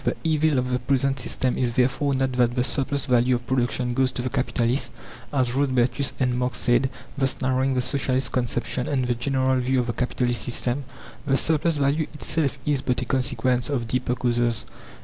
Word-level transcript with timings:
The 0.03 0.17
evil 0.23 0.57
of 0.57 0.71
the 0.71 0.79
present 0.79 1.19
system 1.19 1.59
is 1.59 1.73
therefore 1.73 2.15
not 2.15 2.31
that 2.31 2.55
the 2.55 2.63
"surplus 2.63 3.05
value" 3.05 3.35
of 3.35 3.45
production 3.45 3.93
goes 3.93 4.11
to 4.13 4.23
the 4.23 4.31
capitalist, 4.31 4.89
as 5.31 5.51
Rodbertus 5.51 6.13
and 6.19 6.39
Marx 6.39 6.57
said, 6.57 6.89
thus 7.19 7.39
narrowing 7.39 7.75
the 7.75 7.81
Socialist 7.81 8.31
conception 8.31 8.87
and 8.87 9.05
the 9.05 9.13
general 9.13 9.59
view 9.59 9.79
of 9.79 9.85
the 9.85 9.93
capitalist 9.93 10.41
system; 10.41 10.85
the 11.27 11.37
surplus 11.37 11.77
value 11.77 12.07
itself 12.15 12.57
is 12.65 12.81
but 12.81 13.03
a 13.03 13.05
consequence 13.05 13.69
of 13.69 13.87
deeper 13.87 14.15
causes. 14.15 14.65